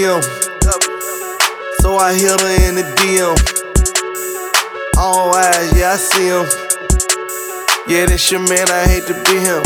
real. 0.00 0.22
So 1.80 1.96
I 1.96 2.16
hit 2.16 2.40
her 2.40 2.54
in 2.68 2.74
the 2.76 2.86
DM. 2.96 3.36
All 4.96 5.34
eyes, 5.34 5.72
yeah, 5.76 5.92
I 5.92 5.96
see 5.96 6.28
him. 6.28 6.46
Yeah, 7.88 8.06
that's 8.06 8.30
your 8.30 8.40
man, 8.40 8.68
I 8.70 8.88
hate 8.88 9.04
to 9.08 9.14
be 9.28 9.36
him. 9.44 9.60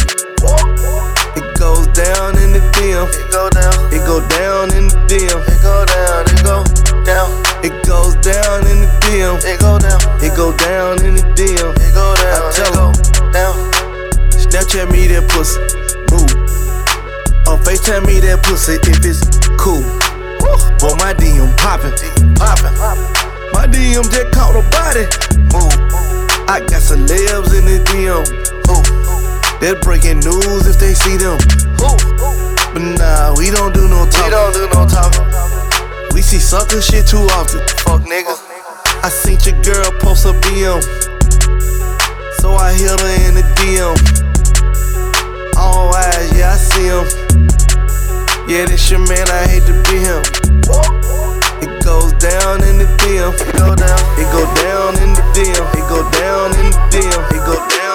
It 1.38 1.47
goes 1.59 1.87
down 1.94 2.38
in 2.42 2.51
the 2.51 2.62
DM. 2.75 3.07
It 3.07 3.31
go 3.31 3.47
down. 3.51 3.75
It 3.94 4.03
go 4.07 4.18
down 4.27 4.75
in 4.75 4.88
the 4.90 4.99
DM. 5.07 5.38
It 5.38 5.62
go 5.62 5.87
down. 5.87 6.27
It 6.27 6.42
go 6.42 6.64
down. 7.07 7.31
It 7.62 7.75
goes 7.87 8.14
down 8.18 8.66
in 8.66 8.83
the 8.83 8.90
DM. 9.07 9.38
It 9.44 9.61
go 9.61 9.79
down. 9.79 10.01
It 10.23 10.35
go 10.35 10.57
down 10.57 11.05
in 11.05 11.14
the 11.14 11.27
DM. 11.38 11.70
It 11.79 11.94
go 11.94 12.07
down. 12.18 12.42
I 12.42 12.51
tell 12.51 12.70
it 12.70 12.75
go 12.75 13.31
down. 13.31 13.55
Snapchat 14.35 14.90
me 14.90 15.07
that 15.09 15.29
pussy, 15.31 15.61
move. 16.11 16.31
Or 17.47 17.59
FaceTime 17.62 18.07
me 18.07 18.20
that 18.20 18.42
pussy 18.42 18.75
if 18.83 19.05
it's 19.05 19.23
cool. 19.59 20.04
Boy, 20.78 20.94
my 21.00 21.14
DM 21.14 21.48
poppin'. 21.57 21.92
poppin'. 22.37 22.74
My 23.52 23.66
DM 23.66 24.04
just 24.12 24.30
caught 24.33 24.54
a 24.54 24.62
body. 24.70 25.07
Move. 25.52 25.72
I 26.48 26.61
got 26.61 26.83
celebs 26.83 27.57
in 27.57 27.64
the 27.64 27.80
DM. 27.88 28.24
They're 29.61 29.80
breaking 29.80 30.20
news 30.20 30.66
if 30.66 30.78
they 30.78 30.92
see 30.92 31.16
them. 31.16 31.38
But 31.78 32.83
nah, 32.83 33.35
we 33.38 33.50
don't 33.50 33.72
do 33.72 33.88
no 33.88 34.04
talking. 34.11 34.24
We 34.24 34.30
don't 34.30 34.52
do 34.52 34.68
no 34.74 34.87
talking. 34.87 35.24
We 36.12 36.20
see 36.20 36.38
sucker 36.38 36.83
shit 36.83 37.07
too 37.07 37.24
often. 37.33 37.61
Fuck 37.80 38.02
niggas. 38.02 38.42
I 39.02 39.09
seen 39.09 39.38
your 39.44 39.61
girl 39.62 39.90
post 40.00 40.26
a 40.26 40.33
DM, 40.33 40.83
So 42.40 42.52
I 42.57 42.74
hit 42.74 43.00
her 43.00 43.28
in 43.28 43.35
the 43.37 43.42
DM. 43.57 43.96
All 45.57 45.94
eyes, 45.94 46.37
yeah, 46.37 46.52
I 46.52 46.57
see 46.57 46.88
him. 46.88 47.23
Yeah, 48.46 48.66
this 48.66 48.90
your 48.90 49.00
man, 49.00 49.26
I 49.30 49.48
hate 49.48 49.64
to 49.64 49.72
be 49.88 49.96
him. 50.04 50.20
It 51.64 51.83
goes 51.83 52.12
down 52.20 52.62
in 52.64 52.76
the 52.76 52.85
DM, 53.00 53.33
it 53.33 53.57
go 53.57 53.74
down, 53.74 53.98
it 54.20 54.28
go 54.33 54.44
down 54.61 55.02
in 55.02 55.14
the 55.14 55.22
DM, 55.33 55.64
it 55.72 55.88
go 55.88 56.02
down 56.12 56.50
in 56.61 56.70
the 56.70 56.78
DM, 56.92 57.33
it 57.33 57.46
go 57.46 57.68
down. 57.78 57.93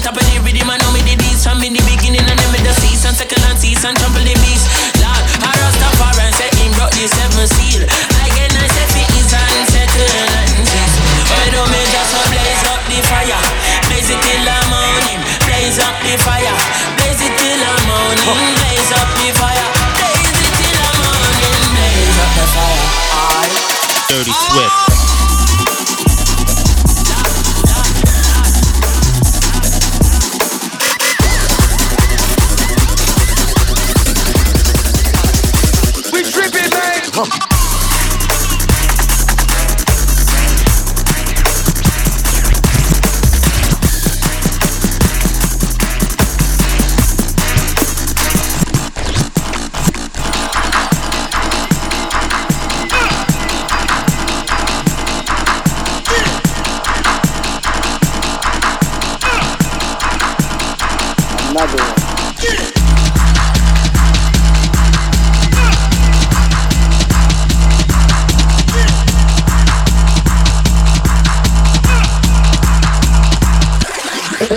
On 0.00 0.16
top 0.16 0.16
of 0.16 0.24
the 0.32 0.40
rhythm, 0.40 0.64
I 0.64 0.80
know 0.80 0.92
me 0.96 1.04
the 1.04 1.12
beast 1.20 1.44
from 1.44 1.60
in 1.60 1.76
the 1.76 1.84
beginning 1.84 2.24
and 2.24 2.38
then 2.40 2.50
with 2.56 2.64
the 2.64 2.72
season, 2.80 3.12
second 3.12 3.44
and 3.44 3.58
season, 3.60 3.92
trample 4.00 4.24
the 4.24 4.32
beast. 4.40 4.64
Lord, 4.96 5.24
I 5.44 5.52
Rastafari 5.60 6.24
and 6.24 6.32
say 6.40 6.48
him 6.56 6.72
brought 6.72 6.92
the 6.96 7.04
seven 7.04 7.44
seal. 7.44 7.84
I 7.84 8.32
get 8.32 8.48
nice 8.56 8.72
if 8.80 8.96
it 8.96 9.08
is 9.20 9.28
unsettled 9.28 10.32
and 10.40 10.64
peace. 10.64 10.96
Why 11.28 11.44
don't 11.52 11.68
me 11.68 11.84
just 11.92 12.16
blaze 12.32 12.64
up 12.72 12.80
the 12.88 12.96
fire, 13.12 13.40
blaze 13.92 14.08
it 14.08 14.20
till 14.24 14.40
the 14.40 14.58
morning, 14.72 15.20
blaze 15.44 15.76
up 15.84 15.96
the 16.00 16.16
fire, 16.16 16.56
blaze 16.96 17.20
it 17.20 17.34
till 17.36 17.60
the 17.60 17.72
morning, 17.84 18.40
blaze 18.56 18.92
up 18.96 19.08
the 19.20 19.28
fire, 19.36 19.68
blaze 20.00 20.32
it 20.32 20.52
till 20.56 20.76
the 20.80 20.90
morning, 20.96 21.56
blaze 21.76 22.16
up 22.24 22.30
the 22.40 22.44
fire. 22.56 22.88
Dirty 24.08 24.32
Swift. 24.32 24.89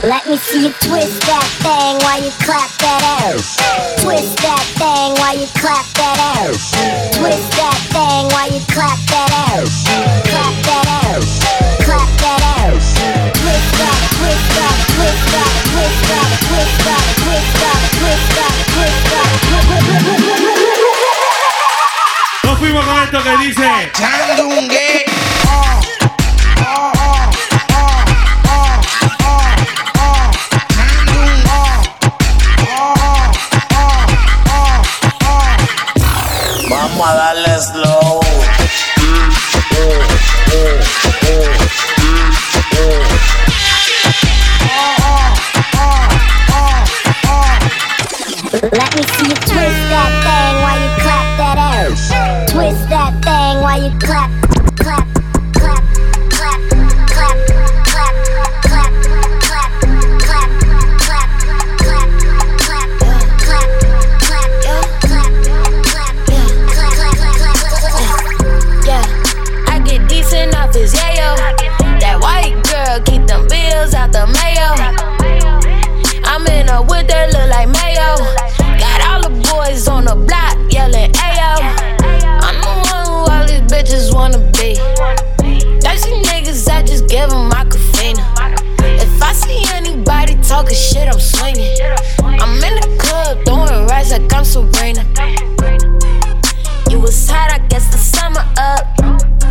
Let 0.02 0.26
me 0.26 0.38
see 0.38 0.66
you 0.66 0.74
twist 0.82 1.22
that 1.30 1.46
thing 1.62 2.02
while 2.02 2.18
you 2.18 2.34
clap 2.42 2.66
that 2.82 3.30
ass. 3.30 3.62
Twist 4.02 4.42
that 4.42 4.66
thing 4.74 5.14
while 5.22 5.38
you 5.38 5.46
clap 5.62 5.86
that 6.02 6.18
ass. 6.42 6.74
Twist 7.14 7.46
that 7.62 7.78
thing 7.94 8.26
while 8.34 8.50
you 8.50 8.58
clap 8.74 8.98
that 9.14 9.30
ass. 9.54 9.86
Clap 10.26 10.56
that 10.66 10.86
ass. 11.14 11.46
Clap 11.86 12.10
that 12.26 12.42
ass. 12.66 12.98
Twist 13.38 13.70
that, 13.78 14.02
twist 14.18 14.50
that, 14.58 14.74
twist 14.98 15.30
that, 15.30 15.54
twist 15.62 16.02
that, 16.10 16.26
twist 16.42 16.74
that, 16.90 17.06
twist 17.22 17.54
that, 17.62 17.78
twist 18.02 18.34
that, 18.34 18.58
twist 18.74 19.14
that. 19.14 19.30
Nos 22.44 22.58
fuimos 22.58 22.84
con 22.84 22.98
esto 22.98 23.22
que 23.22 23.38
dice 23.46 23.92
Chandungue. 23.94 25.06
Vamos 25.46 25.86
uh, 26.58 26.66
uh, 26.66 26.94
uh. 26.98 27.03
A 37.04 37.14
darle 37.16 37.60
slow. 37.60 38.13
His 70.74 70.94
yayo. 70.94 71.36
That 72.00 72.20
white 72.20 72.58
girl 72.66 73.00
keep 73.06 73.28
them 73.28 73.48
bills 73.48 73.94
out 73.94 74.12
the 74.12 74.26
mayo. 74.28 74.74
I'm 76.26 76.46
in 76.48 76.70
a 76.70 76.82
with 76.82 77.08
that 77.08 77.32
look 77.34 77.50
like 77.50 77.70
mayo. 77.70 78.18
Got 78.80 79.00
all 79.08 79.22
the 79.22 79.34
boys 79.50 79.88
on 79.88 80.06
the 80.06 80.16
block 80.16 80.58
yelling 80.72 81.12
ayo. 81.14 81.62
I'm 82.42 82.58
the 82.62 82.74
one 82.90 83.06
who 83.08 83.32
all 83.32 83.46
these 83.46 83.62
bitches 83.72 84.14
wanna 84.14 84.40
be. 84.58 84.76
Thirsty 85.82 86.22
niggas, 86.26 86.68
I 86.70 86.82
just 86.84 87.08
give 87.08 87.30
them 87.30 87.52
Aquafina. 87.52 88.24
If 88.82 89.22
I 89.22 89.34
see 89.34 89.64
anybody 89.74 90.36
talking 90.42 90.76
shit, 90.76 91.08
I'm 91.08 91.20
swinging. 91.20 91.72
I'm 92.24 92.64
in 92.64 92.76
the 92.82 92.98
club 93.00 93.46
throwing 93.46 93.88
rice 93.88 94.12
like 94.12 94.34
I'm 94.34 94.44
Sabrina. 94.44 95.04
You 96.90 97.00
was 97.00 97.30
hot, 97.30 97.52
I 97.52 97.60
guess 97.68 97.92
the 97.92 97.98
summer 97.98 98.46
up. 98.58 99.43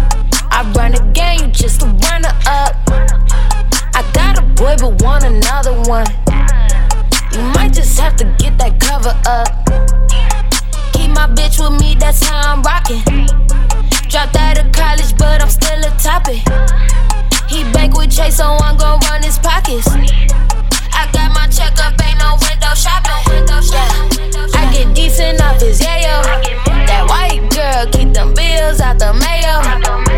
I 0.54 0.70
run 0.76 0.92
the 0.92 1.00
game, 1.16 1.40
you 1.40 1.46
just 1.48 1.80
a 1.82 1.86
runner 1.86 2.28
up. 2.44 2.76
I 3.96 4.04
got 4.12 4.38
a 4.38 4.42
boy, 4.42 4.76
but 4.78 5.00
want 5.02 5.24
another 5.24 5.72
one. 5.88 6.06
You 7.32 7.40
might 7.56 7.72
just 7.72 7.98
have 7.98 8.16
to 8.16 8.24
get 8.36 8.58
that 8.58 8.78
cover 8.78 9.16
up. 9.24 9.48
Keep 10.92 11.16
my 11.16 11.26
bitch 11.26 11.56
with 11.56 11.80
me, 11.80 11.96
that's 11.98 12.22
how 12.22 12.52
I'm 12.52 12.62
rocking. 12.62 13.00
Dropped 14.12 14.36
out 14.36 14.60
of 14.60 14.70
college, 14.72 15.16
but 15.16 15.40
I'm 15.40 15.48
still 15.48 15.80
a 15.80 15.90
topic. 15.96 16.44
He 17.48 17.64
bank 17.72 17.96
with 17.96 18.12
Chase, 18.12 18.36
so 18.36 18.44
I'm 18.44 18.76
gon' 18.76 19.00
run 19.08 19.22
his 19.22 19.38
pockets. 19.38 19.88
I 19.88 21.08
got 21.16 21.32
my 21.32 21.48
check 21.48 21.80
up, 21.80 21.96
ain't 22.04 22.20
no 22.20 22.36
window 22.44 22.76
shopping. 22.76 23.24
Yeah. 23.72 24.52
I 24.52 24.68
get 24.70 24.94
decent 24.94 25.40
off 25.40 25.60
his 25.60 25.80
yayo. 25.80 26.20
That 26.86 27.08
white 27.08 27.48
girl 27.48 27.88
keep 27.90 28.12
them 28.12 28.34
bills 28.34 28.80
out 28.80 28.98
the 28.98 29.14
mayo. 29.16 30.11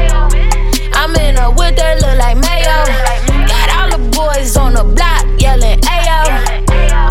I'm 1.04 1.14
in 1.16 1.36
a 1.36 1.50
with 1.50 1.76
that 1.76 2.00
look 2.00 2.16
like 2.16 2.40
mayo. 2.40 2.80
Got 3.44 3.68
all 3.76 3.88
the 3.92 4.00
boys 4.16 4.56
on 4.56 4.72
the 4.72 4.84
block 4.88 5.28
yelling 5.36 5.76
ayo. 5.84 6.24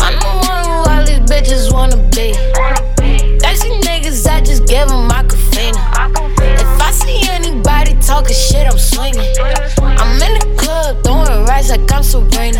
I'm 0.02 0.18
the 0.18 0.32
one 0.50 0.64
who 0.66 0.82
all 0.90 1.02
these 1.06 1.22
bitches 1.30 1.72
wanna 1.72 2.02
be. 2.10 2.34
Thirsty 3.38 3.70
niggas, 3.86 4.26
I 4.26 4.40
just 4.40 4.66
give 4.66 4.88
them 4.88 5.06
Aquafina. 5.14 5.78
If 6.42 6.82
I 6.82 6.90
see 6.90 7.22
anybody 7.30 7.94
talking 8.02 8.34
shit, 8.34 8.66
I'm 8.66 8.78
swinging. 8.82 9.30
I'm 9.78 10.18
in 10.18 10.42
the 10.42 10.56
club 10.58 10.98
throwing 11.04 11.46
rice 11.46 11.70
like 11.70 11.86
I'm 11.92 12.02
Sabrina. 12.02 12.58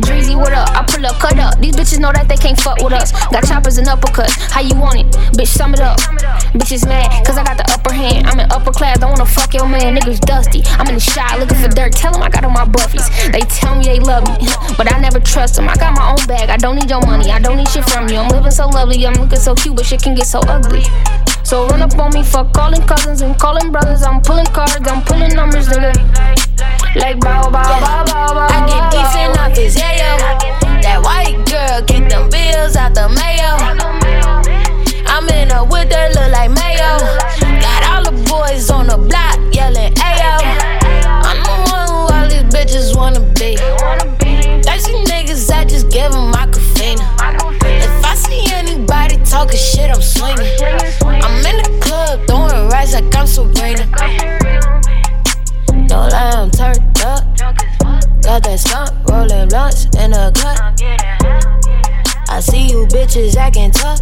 Dreezy, 0.00 0.34
what 0.34 0.54
up? 0.54 0.70
I 0.70 0.82
pull 0.88 1.04
up, 1.04 1.20
cut 1.20 1.38
up. 1.38 1.60
These 1.60 1.76
bitches 1.76 1.98
know 1.98 2.10
that 2.10 2.26
they 2.26 2.36
can't 2.36 2.58
fuck 2.58 2.80
with 2.80 2.94
us. 2.94 3.12
Got 3.28 3.44
choppers 3.44 3.76
and 3.76 3.86
uppercuts. 3.86 4.32
How 4.50 4.62
you 4.62 4.74
want 4.76 4.96
it? 4.96 5.06
Bitch, 5.36 5.48
sum 5.48 5.74
it 5.74 5.80
up. 5.80 6.00
Bitches 6.50 6.86
mad, 6.86 7.06
cause 7.24 7.38
I 7.38 7.44
got 7.44 7.56
the 7.56 7.66
upper 7.70 7.92
hand. 7.92 8.26
I'm 8.26 8.40
in 8.40 8.50
upper 8.50 8.72
class, 8.72 8.98
don't 8.98 9.10
wanna 9.10 9.24
fuck 9.24 9.54
your 9.54 9.68
man. 9.68 9.94
Niggas 9.94 10.20
dusty. 10.20 10.62
I'm 10.78 10.86
in 10.88 10.94
the 10.94 11.00
shot 11.00 11.38
looking 11.38 11.58
for 11.58 11.68
dirt. 11.68 11.92
Tell 11.92 12.12
them 12.12 12.22
I 12.22 12.28
got 12.28 12.44
on 12.44 12.52
my 12.52 12.64
buffies. 12.64 13.06
They 13.30 13.40
tell 13.46 13.76
me 13.76 13.84
they 13.84 14.00
love 14.00 14.26
me, 14.26 14.48
but 14.76 14.92
I 14.92 14.98
never 14.98 15.20
trust 15.20 15.54
them. 15.54 15.68
I 15.68 15.76
got 15.76 15.94
my 15.94 16.10
own 16.10 16.26
bag. 16.26 16.50
I 16.50 16.56
don't 16.56 16.74
need 16.74 16.90
your 16.90 17.06
money. 17.06 17.30
I 17.30 17.38
don't 17.38 17.56
need 17.56 17.68
shit 17.68 17.88
from 17.88 18.08
you. 18.08 18.16
I'm 18.16 18.28
living 18.30 18.50
so 18.50 18.66
lovely. 18.68 19.06
I'm 19.06 19.14
looking 19.14 19.38
so 19.38 19.54
cute, 19.54 19.76
but 19.76 19.86
shit 19.86 20.02
can 20.02 20.16
get 20.16 20.26
so 20.26 20.40
ugly. 20.40 20.82
So 21.44 21.68
run 21.68 21.82
up 21.82 21.96
on 21.98 22.12
me, 22.14 22.24
fuck 22.24 22.52
calling 22.52 22.82
cousins 22.82 23.22
and 23.22 23.38
calling 23.38 23.70
brothers. 23.70 24.02
I'm 24.02 24.20
pulling 24.20 24.46
cards, 24.46 24.76
I'm 24.86 25.02
pulling 25.02 25.34
numbers, 25.34 25.68
nigga. 25.68 25.94
Like 26.96 27.20
bow, 27.20 27.50
bow, 27.50 27.62
bow, 27.78 28.04
bow, 28.06 28.34
bow. 28.34 28.48
I 28.50 28.66
get 28.66 28.90
decent 28.90 29.38
off 29.38 29.56
his 29.56 29.76
yayo. 29.76 30.18
That 30.82 31.00
white 31.02 31.38
girl 31.46 31.82
get 31.86 32.10
them 32.10 32.28
bills 32.28 32.74
out 32.74 32.94
the 32.94 33.08
mayo. 33.08 34.69
I'm 35.10 35.28
in 35.28 35.50
a 35.50 35.64
whip 35.64 35.90
that 35.90 36.14
look 36.14 36.30
like 36.30 36.50
mayo. 36.54 37.02
Got 37.58 37.82
all 37.90 38.02
the 38.06 38.14
boys 38.30 38.70
on 38.70 38.86
the 38.86 38.96
block 38.96 39.38
yelling 39.52 39.92
ayo. 39.98 40.38
I'm 41.26 41.42
the 41.42 41.54
one 41.66 41.88
who 41.90 41.98
all 42.14 42.26
these 42.30 42.46
bitches 42.54 42.96
wanna 42.96 43.18
be. 43.34 43.56
Thirsty 44.62 44.94
niggas, 45.10 45.50
I 45.50 45.64
just 45.64 45.90
give 45.90 46.12
them 46.12 46.32
Aquafina. 46.32 47.02
If 47.66 48.04
I 48.04 48.14
see 48.14 48.54
anybody 48.54 49.16
talking 49.24 49.58
shit, 49.58 49.90
I'm 49.90 50.00
swinging. 50.00 50.46
I'm 51.02 51.44
in 51.44 51.56
the 51.58 51.78
club 51.82 52.24
throwing 52.28 52.68
rice 52.70 52.94
like 52.94 53.14
I'm 53.16 53.26
Sabrina. 53.26 53.90
Don't 55.88 56.08
lie, 56.12 56.30
I'm 56.38 56.50
turned 56.52 56.78
up. 57.02 57.26
Got 58.22 58.44
that 58.44 58.60
stunt, 58.60 58.92
rolling 59.10 59.48
blunts 59.48 59.86
in 59.98 60.12
a 60.12 60.30
cut. 60.30 60.60
I 62.30 62.38
see 62.38 62.68
you 62.68 62.86
bitches 62.86 63.34
acting 63.34 63.72
tough. 63.72 64.00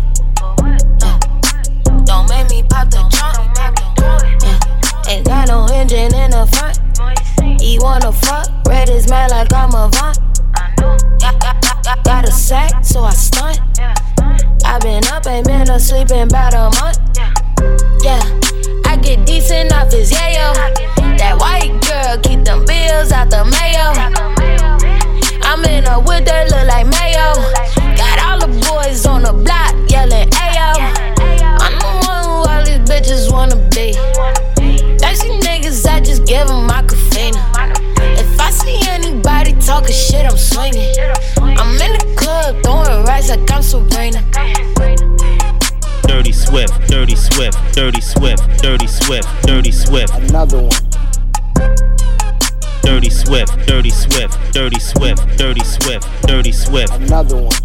Swift, 53.99 54.39
Dirty 54.53 54.79
Swift, 54.79 55.37
Dirty 55.37 55.65
Swift, 55.65 56.07
Dirty 56.23 56.53
Swift. 56.53 56.93
Another 56.95 57.37
one. 57.37 57.57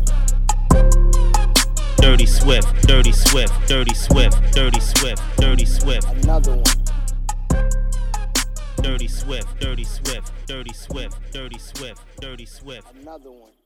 Dirty 1.98 2.26
Swift, 2.26 2.68
Dirty 2.88 3.12
Swift, 3.12 3.54
Dirty 3.68 3.94
Swift, 3.94 4.36
Dirty 4.54 4.80
Swift, 4.80 5.22
Dirty 5.38 5.66
Swift. 5.66 6.08
Another 6.24 6.56
one. 6.56 6.74
Dirty 8.82 9.08
Swift, 9.08 9.48
Dirty 9.60 9.84
Swift, 9.84 10.32
Dirty 10.48 10.74
Swift, 10.74 11.16
Dirty 11.32 11.60
Swift, 11.60 12.02
Dirty 12.20 12.46
Swift. 12.46 12.88
Another 13.02 13.32
one. 13.32 13.62